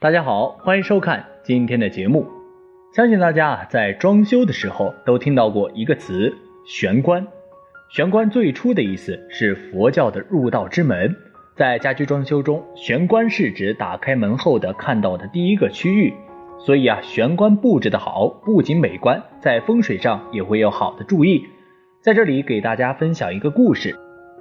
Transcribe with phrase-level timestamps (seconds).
[0.00, 2.24] 大家好，欢迎收看今天的节目。
[2.94, 6.32] 相信大家啊，在装修的时候都听到过一个词
[6.64, 7.26] “玄关”。
[7.90, 11.16] 玄关最初的意思是佛教的入道之门，
[11.56, 16.14] 在家居装修中，玄关是指打开门后的看到的第一个区域。
[16.60, 21.44] 所以啊，玄关布置的好，不仅美观，在风水上也会有好的注意。
[22.00, 23.96] 在这里给大家分享一个故事。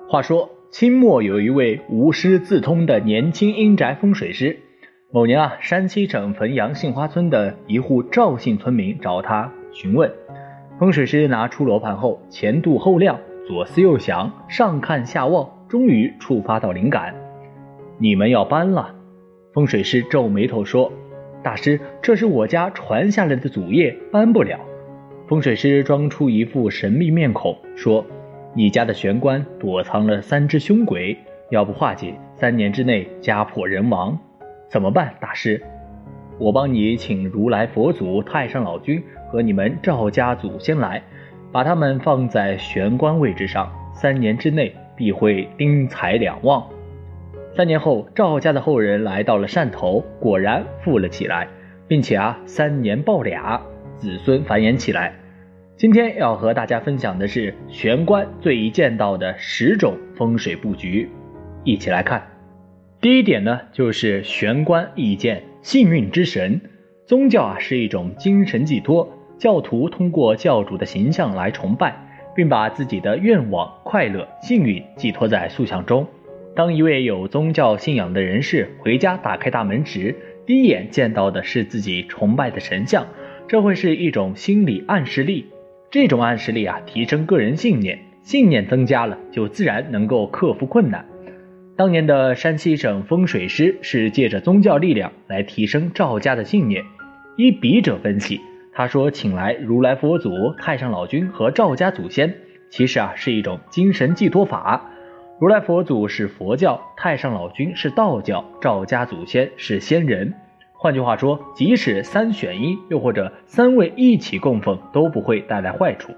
[0.07, 4.59] 话说，清末有一位无师自通的年轻阴宅风水师。
[5.09, 10.11] 某年啊，山西省汾阳杏花村的一户赵姓村民找他询问，
[10.77, 17.15] 风水师拿出罗盘后，前度后量，左思右想，上看下望，终于触发到灵感：
[17.97, 18.93] 你们要搬了。
[19.53, 20.91] 风水师皱眉头说
[21.41, 24.59] ：“大师，这是我家传下来的祖业，搬不了。”
[25.29, 28.05] 风水师装出一副神秘面孔说
[28.53, 31.17] ：“你家的玄关躲藏了三只凶鬼，
[31.49, 34.19] 要不化解，三年之内家破人亡。”
[34.69, 35.61] 怎么办，大师？
[36.39, 41.01] 我帮你请如来佛祖、太上老君和你们赵家祖先来，
[41.51, 46.63] 把他们放在玄关位置上，三年之内必会丁财两旺。
[47.55, 51.47] 三年后，赵家的后人来到了汕头，果然富了起来，
[51.87, 53.59] 并且啊，三年抱俩
[53.95, 55.13] 子孙繁衍起来。
[55.75, 61.09] 今天要和大家分享的是玄关最易见到的十种风水布局，
[61.63, 62.36] 一起来看。
[63.07, 66.59] 第一点呢，就是玄关意见幸运之神。
[67.05, 71.95] 宗教啊是一种精神寄托，教徒通过教主的形象来崇拜，
[72.35, 76.05] 并把自己的愿望、快乐、幸运寄托在塑像中。
[76.53, 80.13] 当一位有宗教信仰的人士回家打开大门时，
[80.45, 83.07] 第一眼见到的是自己崇拜的神像，
[83.47, 85.45] 这会是一种心理暗示力。
[85.89, 91.05] 这种暗示力啊，提升个人信念，信念增加了，就自然能够克服困难。
[91.77, 96.83] 当年的山西省风水师是借着宗教力量来提升赵家的信念。
[97.35, 98.41] 依笔者分析，
[98.73, 102.33] 他说请来如来佛祖、太上老君和赵家祖先，
[102.71, 104.89] 其实啊是一种精神寄托法。
[105.39, 110.33] 如来佛祖是佛教，太上老君是道教，赵家祖先是仙人。
[110.73, 116.11] 换句话说，即使三选一，又或者三位一起供奉，都不会带来坏处。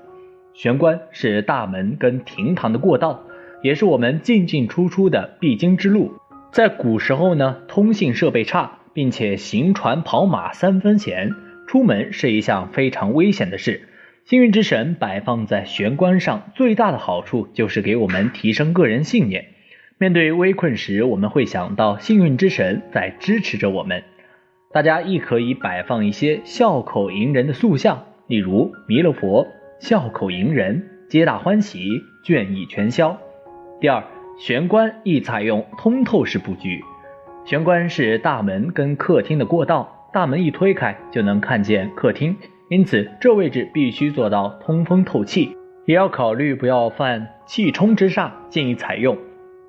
[0.53, 3.22] 玄关是大门跟厅堂的过道。
[3.62, 6.14] 也是我们进进出出的必经之路。
[6.52, 11.34] 在古时候呢，通信设备差，并且行船跑马三分险，
[11.68, 13.88] 出门是一项非常危险的事。
[14.25, 19.46] 幸运之神摆放在玄关上，最大的好处就是给我们提升个人信念。
[19.97, 24.03] 面对危困时，我们会想到幸运之神在支持着我们。
[24.72, 29.47] 大家亦可以摆放一些笑口迎人的塑像，例如弥勒佛
[29.80, 31.90] 笑口迎人，皆大欢喜，
[32.24, 33.20] 倦意全消。
[33.81, 34.03] 第二，
[34.38, 36.84] 玄关宜采用通透式布局。
[37.45, 42.35] 玄关是大门跟客厅的过道，大门一推开就能看见客厅，
[42.69, 48.29] 因此这位置必须做到通风透气，也要考虑不要犯气冲之煞。
[48.50, 49.17] 建议采用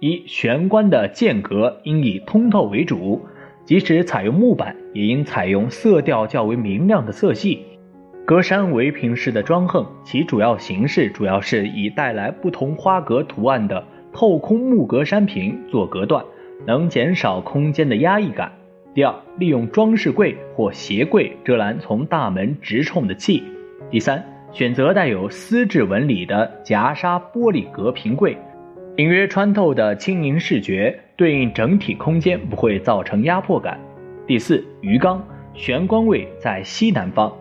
[0.01, 3.25] 一玄关的间隔应以通透为主，
[3.65, 7.65] 即使采用木板，也应采用色调较为明亮的色系。
[8.27, 13.85] 格栅围屏式的装横，其主要形式主要是以带来不同花格图案的。
[14.13, 16.25] 透空木格栅屏做隔断，
[16.67, 18.53] 能减少空间的压抑感。
[18.93, 23.43] 第二，利用装饰柜或鞋柜遮拦从大门直冲的气。
[23.89, 24.23] 第三，
[24.53, 28.37] 选择带有丝质纹理的夹纱玻璃隔屏柜，
[28.97, 33.79] 隐约穿透的轻盈视觉，对应整体空间不会造成压迫感。
[34.27, 37.33] 第四，鱼缸玄关位在西南方，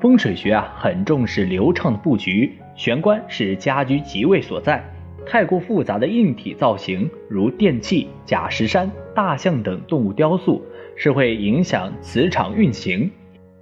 [0.00, 4.82] 风水学啊很重视流畅的布局，玄关是家居吉位所在。
[5.26, 10.62] 太过复杂的硬体造型，如电器、假石山、大象等动物雕塑，
[10.96, 13.10] 是会影响磁场运行。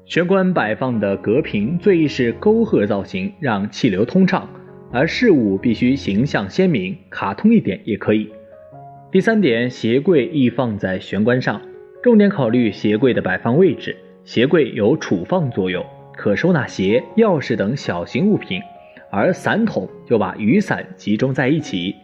[0.05, 4.49] 玄关摆放的隔屏最易是沟壑造型，让气流通畅，
[4.91, 8.29] 而事物必须形象鲜明，卡通一点也可以。
[9.11, 11.61] 第三点，鞋柜易放在玄关上，
[12.03, 13.97] 重点考虑鞋柜的摆放位置。
[14.25, 15.85] 鞋柜有储放作用，
[16.17, 18.61] 可收纳鞋、钥匙等小型物品。
[19.15, 21.95] 而伞桶就把雨伞集中在一起。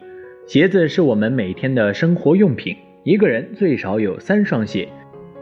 [0.47, 4.87] 鞋子是我们每天的生活用品，一个人最少有三双鞋。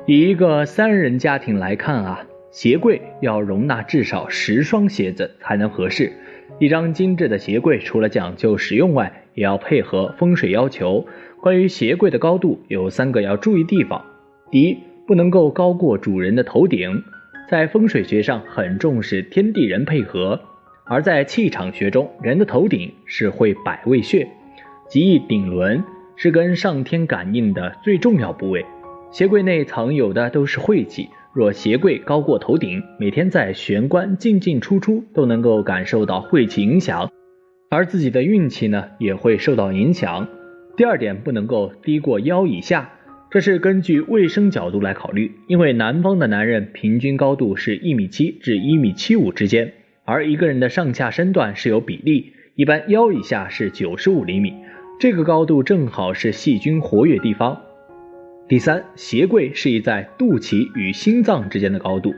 [0.06, 6.12] 以一个三人家庭来看啊，鞋柜要容纳至少十双鞋子才能合适。
[6.60, 11.04] 一张精致的鞋柜，除了讲究实用外，也要配合风水要求。
[11.40, 14.04] 关于鞋柜的高度，有三个要注意地方：
[14.52, 17.02] 第一，不能够高过主人的头顶，
[17.50, 20.40] 在风水学上很重视天地人配合。
[20.88, 24.28] 而在气场学中，人的头顶是会百位穴，
[24.88, 25.82] 即顶轮
[26.14, 28.64] 是跟上天感应的最重要部位。
[29.10, 37.10] 鞋柜内藏有的都是晦气，若鞋柜高过头顶，每天在玄关进进出出都能够感受到晦气影响，
[37.68, 40.28] 而自己的运气呢也会受到影响。
[40.76, 42.90] 第二点，不能够低过腰以下，
[43.30, 49.72] 这是根据卫生角度来考虑，因为南方的男人平均高度是一米七至一米七五之间，
[50.06, 54.54] 而一个人的上下身段是有比例，一般腰以下是九十五厘米，
[55.00, 57.60] 这个高度正好是细菌活跃地方。
[58.48, 62.14] 第三，鞋柜是以在肚脐与心脏之间的高度，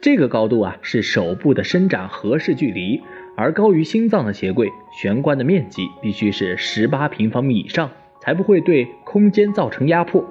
[0.00, 3.00] 这个高度啊是手部的伸展合适距离，
[3.36, 4.70] 而高于心脏的鞋柜，
[5.02, 7.90] 玄关的面积必须是十八平方米以上，
[8.20, 10.24] 才不会对空间造成压迫。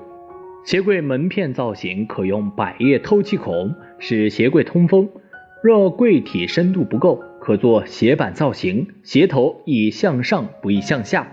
[0.63, 5.09] 鞋柜门片造型可用百叶透气孔，使鞋柜通风。
[5.63, 11.27] 若柜体深度不够，可做鞋板造型，鞋头宜向上，不宜向下。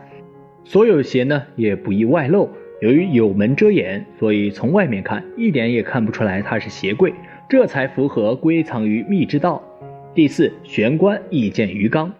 [0.64, 2.50] 所有鞋呢也不宜外露。
[2.82, 7.14] 由于有门遮掩，所以从外面看一点也看不出来它是鞋柜，
[7.48, 9.62] 这才符合归藏于密之道。
[10.14, 12.12] 第四，玄关宜建鱼缸。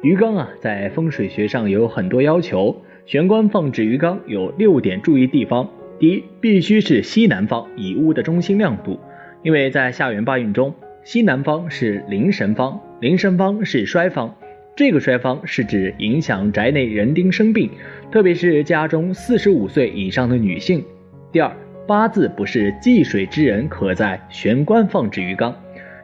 [0.00, 2.74] 鱼缸啊，在风水学上有很多要求，
[3.04, 5.68] 玄关放置鱼缸有六点注意地方。
[5.98, 8.98] 第一，必须是西南方，以屋的中心亮度，
[9.42, 10.74] 因为在下元八运中，
[11.12, 14.32] 西南方是灵神方，灵神方是衰方。
[14.76, 17.68] 这个衰方是指影响宅内人丁生病，
[18.12, 20.84] 特别是家中四十五岁以上的女性。
[21.32, 21.52] 第二，
[21.84, 25.52] 八字不是忌水之人，可在玄关放置鱼缸。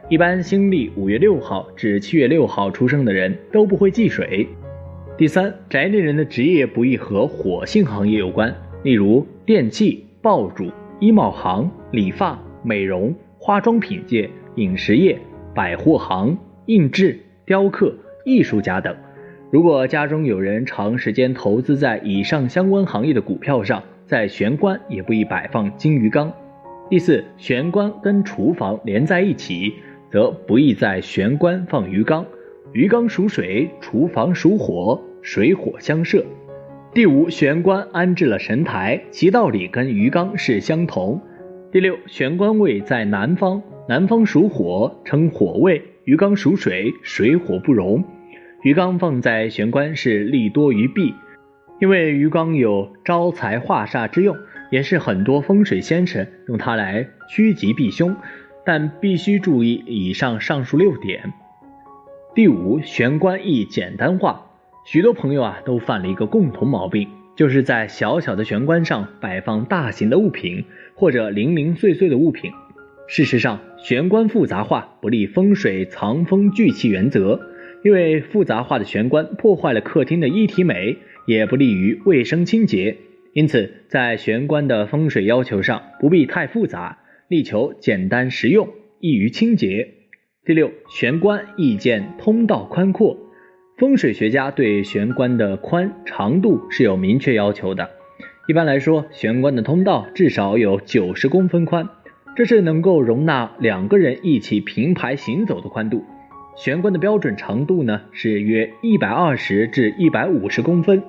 [0.09, 4.45] 一般新历五月六号至七月六号出生的人都不会忌水。
[5.17, 10.69] 第三，宅内人的职业不宜和火性行业有关，例如电器、爆竹、
[10.99, 15.17] 衣帽行、理发、美容、化妆品界、饮食业、
[15.55, 17.95] 百货行、印制、雕刻。
[18.25, 18.93] 艺术家等，
[19.51, 26.29] 如果家中有人长时间投资在以上相关行业的股票上，在玄关也不宜摆放金鱼缸。
[26.89, 29.71] 第四，玄关跟厨房连在一起，
[30.11, 32.25] 则不宜在玄关放鱼缸。
[32.73, 36.25] 鱼缸属水，厨房属火，水火相射。
[36.93, 41.21] 第五，玄关安置了神台，其道理跟鱼缸是相同。
[41.71, 48.03] 第六，玄关位在南方，南方属火，称火位；鱼缸属水，水火不容。
[48.61, 51.13] 鱼缸放在玄关是利多于弊，
[51.79, 54.35] 因为鱼缸有招财化煞之用，
[54.71, 58.13] 也是很多风水先生用它来趋吉避凶。
[58.65, 61.31] 但必须注意以上上述六点。
[62.35, 64.47] 第五，玄关易简单化。
[64.85, 67.07] 许多朋友啊都犯了一个共同毛病，
[67.37, 72.51] 就是在小小的玄关上摆放大型的物品或者零零碎碎的物品。
[73.09, 77.39] 事实上，玄关复杂化不利风水藏风聚气原则。
[77.85, 82.97] 因为复杂化的玄关破坏了客厅的一体美，也不利于卫生清洁。
[83.31, 86.97] 因此，在玄关的风水要求上，不必太复杂，
[87.29, 88.67] 力求简单实用，
[88.99, 89.87] 易于清洁。
[90.43, 93.17] 第六，玄关易见通道宽阔。
[93.77, 97.89] 风水学家对玄关的宽长度是有明确要求的。
[98.49, 101.87] 一般来说，玄关的通道至少有九十公分宽，
[102.37, 106.05] 这是能够容纳两个人一起平排行走的宽度。
[106.55, 111.01] 玄关的标准长度呢是约一百二十至一百五十公分，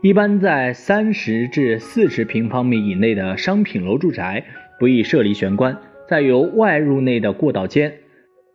[0.00, 4.42] 一般在三十至四十平方米以内的商品楼住宅
[4.80, 5.76] 不宜设立玄关。
[6.08, 7.92] 再由外入内的过道间，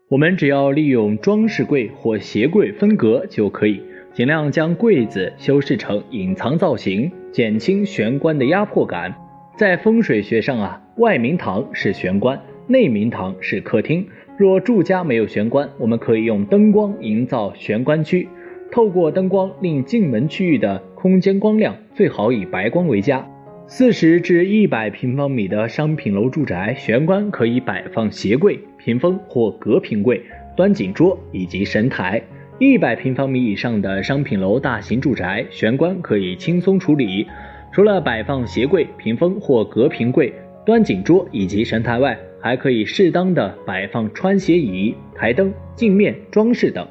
[0.10, 3.80] 我们只要利用装饰柜或鞋柜分隔就可以，
[4.12, 9.14] 尽量将柜子修饰成隐藏造型，减轻玄关的压迫感。
[9.56, 14.04] 在风水学上啊，外明堂是玄关，内明堂是客厅。
[14.36, 18.28] 若住家没有玄关，我们可以用灯光营造玄关区，
[18.72, 23.24] 透过灯光令进门区域的空间光亮，最好以白光为佳。
[23.68, 30.20] 四十至一百平方米的商品楼住宅，玄关可以摆放鞋柜、屏风或隔屏柜、
[30.56, 32.20] 端景桌以及神台。
[32.58, 37.28] 一百平方米以上的商品楼大型住宅，玄关可以轻松处理，
[37.72, 40.34] 除了摆放鞋柜、屏风或隔屏柜、
[40.68, 42.16] 端景桌以及神台外。
[42.40, 46.88] 还可以适当的摆放穿鞋椅、台灯、镜面装饰等。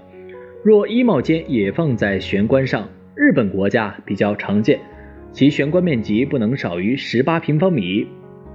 [0.63, 4.79] 若衣帽间也放在玄关上，日本国家比较常见，
[5.31, 8.07] 其玄关面积不能少于十八平方米。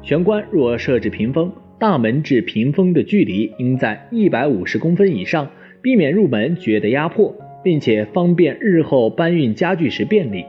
[0.02, 5.50] 玄关若设置屏风，大门至屏风的距离应在一百五十公分以上，
[5.82, 10.44] 避免入门觉得压迫，并且方便日后搬运家具时便利。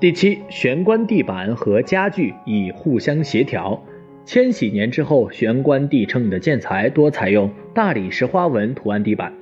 [0.00, 3.82] 第七，玄关地板和家具以互相协调。
[4.24, 9.32] 千禧年之后，玄关地称的建材多采用大理石花纹图案地板，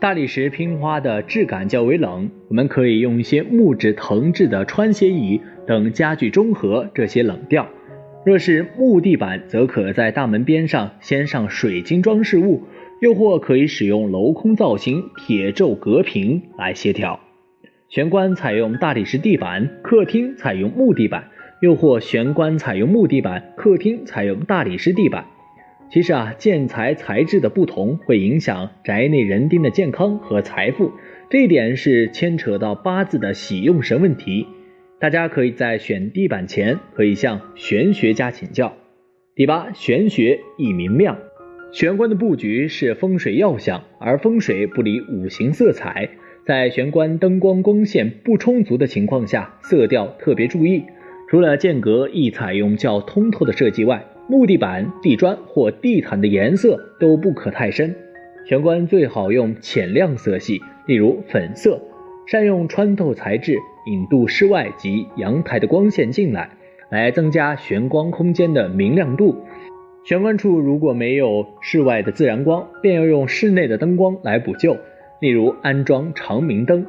[0.00, 2.30] 大理石拼花的质感较为冷。
[2.48, 7.68] 我们可以用一些木质藤制的穿鞋椅等家具中和这些冷调。
[8.24, 12.62] 若是木地板，则可在大门边上镶上水晶装饰物，
[13.02, 17.20] 又或可以使用镂空造型铁皱隔屏来协调。
[17.90, 21.28] 玄关采用大理石地板，客厅采用木地板，
[21.64, 25.24] 又或玄关采用木地板，客厅采用大理石地板。
[25.90, 30.92] 其实啊，建材材质的不同会影响宅内人丁的健康和财富，
[31.30, 34.46] 这一点是牵扯到八字的喜用神问题。
[35.00, 38.74] 大家可以在选地板前，可以向玄学家请教。
[39.34, 41.16] 第八，玄学亦明亮。
[41.72, 46.10] 玄关的布局是风水要项，而风水不离五行色彩。
[46.44, 50.84] 在玄关灯光光线不充足的情况下，色调特别注意。
[51.34, 57.92] 除了间隔易采用较通透的设计外，木地板、地砖或地毯的颜色都不可太深。
[58.46, 61.80] 玄关最好用浅亮色系，例如粉色。
[62.28, 63.56] 善用穿透材质，
[63.90, 66.50] 引渡室外及阳台的光线进来，
[66.88, 69.34] 来增加玄关空间的明亮度。
[70.04, 74.76] 玄关处如果没有室外的自然光，便要用室内的灯光来补救，
[75.20, 76.86] 例如安装长明灯。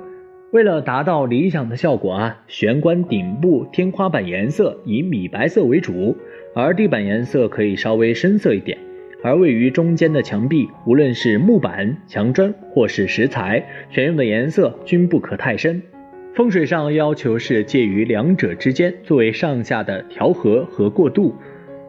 [0.56, 6.16] 为了达到理想的效果啊，玄关顶部天花板颜色以米白色为主，
[6.56, 8.78] 而地板颜色可以稍微深色一点。
[9.22, 15.82] 而位于中间的墙壁，无论是木板、墙砖或是石材，选用的颜色均不可太深。
[16.34, 21.36] 风水上要求是介于两者之间，作为上下的调和和过渡。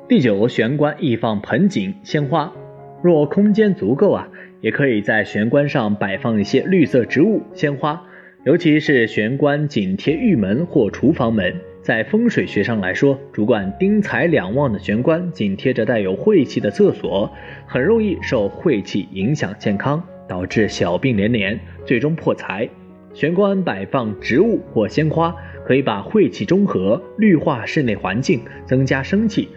[0.09, 2.53] 第九，玄关易放盆景、鲜花。
[3.01, 4.29] 若空间足够啊，
[4.61, 8.03] 也可以在玄关上摆放一些绿色植物、鲜花，
[8.47, 11.53] 尤其是玄关紧贴玉门或厨房门。
[11.83, 17.29] 在风水学上来说，主管丁财两旺的玄关紧贴着带有晦气的厕所，
[17.67, 22.69] 很容易受晦气影响健康，导致小病连连，最终破财。
[23.13, 25.35] 玄关摆放植物或鲜花，
[25.65, 29.49] 可以把晦气中和，绿化室内环境，增加生气，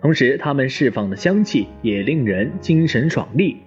[0.00, 3.58] 同时它们释放的香气也令人精神爽利。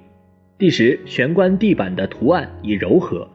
[0.58, 3.30] 第十，玄关地板的图案以柔和，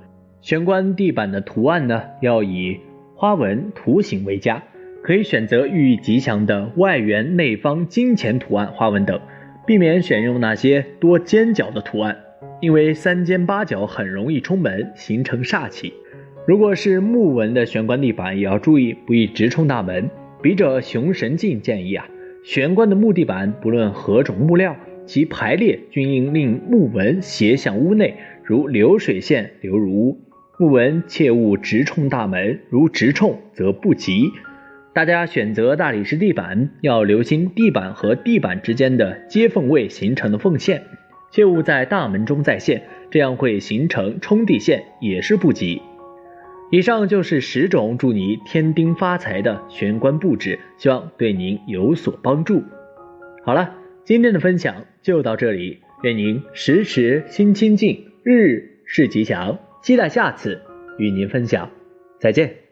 [0.47, 2.79] 玄关地板的图案呢，要以
[3.17, 4.63] 花纹图形为佳。
[5.03, 9.21] 可以选择寓意吉祥的外圆内方金钱图案花纹等，
[9.67, 12.17] 避免选用那些多尖角的图案，
[12.61, 15.93] 因为三尖八角很容易冲门，形成煞气。
[16.47, 20.09] 如果是木纹的玄关地板，也要注意不宜直冲大门。
[20.41, 22.07] 笔者熊神镜建议啊，
[22.45, 24.77] 玄关的木地板不论何种木料，
[25.07, 30.21] 其排列均应令木纹斜向屋内，如流水线流入屋。
[30.59, 34.33] 木纹切勿直冲大门，如直冲则不吉。
[34.95, 40.83] 大家选择大理石地板，要留心地板和地板之间的接缝位形成的缝线，
[41.31, 45.83] 切勿在大门中再现，这样会形成冲地线，也是不吉。
[46.71, 52.63] 以上就是十种祝你添丁发财的玄关布置，希望对您有所帮助。
[53.45, 60.61] 好了，今天的分享就到这里，愿您时时心清静，日日是吉祥，期待下次
[60.99, 61.71] 与您分享，
[62.19, 62.66] 再见。